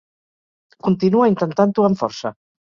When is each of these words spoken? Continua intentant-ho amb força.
Continua 0.87 1.27
intentant-ho 1.33 1.87
amb 1.91 2.01
força. 2.03 2.35